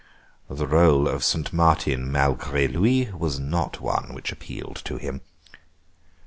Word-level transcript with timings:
The 0.49 0.65
rôle 0.65 1.07
of 1.07 1.23
Saint 1.23 1.53
Martin 1.53 2.11
malgré 2.11 2.67
lui 2.67 3.11
was 3.11 3.39
not 3.39 3.79
one 3.81 4.15
which 4.15 4.31
appealed 4.31 4.77
to 4.77 4.97
him. 4.97 5.21